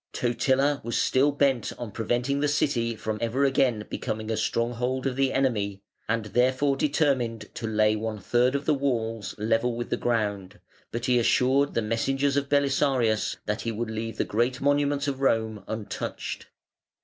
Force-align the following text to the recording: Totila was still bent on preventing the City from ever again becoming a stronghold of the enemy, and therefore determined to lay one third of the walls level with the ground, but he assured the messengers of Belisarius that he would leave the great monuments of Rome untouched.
Totila 0.13 0.81
was 0.83 0.99
still 0.99 1.31
bent 1.31 1.71
on 1.77 1.91
preventing 1.91 2.39
the 2.39 2.47
City 2.47 2.95
from 2.95 3.19
ever 3.21 3.45
again 3.45 3.85
becoming 3.87 4.31
a 4.31 4.35
stronghold 4.35 5.05
of 5.05 5.15
the 5.15 5.31
enemy, 5.31 5.83
and 6.09 6.25
therefore 6.25 6.75
determined 6.75 7.47
to 7.53 7.67
lay 7.67 7.95
one 7.95 8.17
third 8.17 8.55
of 8.55 8.65
the 8.65 8.73
walls 8.73 9.35
level 9.37 9.75
with 9.75 9.91
the 9.91 9.97
ground, 9.97 10.59
but 10.91 11.05
he 11.05 11.19
assured 11.19 11.75
the 11.75 11.83
messengers 11.83 12.35
of 12.35 12.49
Belisarius 12.49 13.37
that 13.45 13.61
he 13.61 13.71
would 13.71 13.91
leave 13.91 14.17
the 14.17 14.25
great 14.25 14.59
monuments 14.59 15.07
of 15.07 15.21
Rome 15.21 15.63
untouched. 15.67 16.47